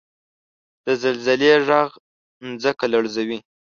•د 0.85 0.87
زلزلې 1.01 1.53
ږغ 1.67 1.89
ځمکه 2.61 2.85
لړزوي. 2.93 3.39